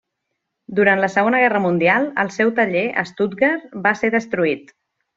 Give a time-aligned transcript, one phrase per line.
[0.79, 4.79] Durant la segona guerra mundial el seu taller a Stuttgart va ser destruït.